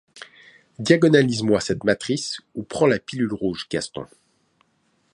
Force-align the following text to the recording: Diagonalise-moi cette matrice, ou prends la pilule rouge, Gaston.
Diagonalise-moi 0.79 1.59
cette 1.61 1.83
matrice, 1.83 2.41
ou 2.55 2.63
prends 2.63 2.87
la 2.87 2.97
pilule 2.97 3.35
rouge, 3.35 3.67
Gaston. 3.69 4.07